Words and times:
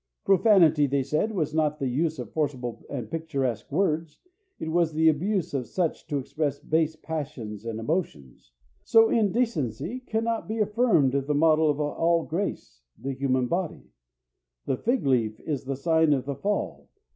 Profanity, 0.25 0.87
they 0.87 1.03
said, 1.03 1.31
is 1.37 1.53
not 1.53 1.77
the 1.77 1.85
use 1.87 2.17
of 2.17 2.33
forcible 2.33 2.83
and 2.89 3.11
picturesque 3.11 3.71
words; 3.71 4.17
it 4.59 4.67
is 4.67 4.93
the 4.93 5.09
abuse 5.09 5.53
of 5.53 5.67
such 5.67 6.07
to 6.07 6.17
express 6.17 6.57
base 6.59 6.95
passions 6.95 7.65
and 7.65 7.79
emotions. 7.79 8.51
So 8.83 9.09
indecency 9.11 9.99
cannot 9.99 10.47
be 10.47 10.57
affirmed 10.57 11.13
of 11.13 11.27
the 11.27 11.35
model 11.35 11.69
of 11.69 11.79
all 11.79 12.23
grace, 12.23 12.81
the 12.97 13.13
human 13.13 13.45
body. 13.45 13.91
The 14.65 14.77
fig 14.77 15.05
leaf 15.05 15.39
is 15.41 15.65
the 15.65 15.75
sign 15.75 16.13
of 16.13 16.25
the 16.25 16.33
fall. 16.35 16.89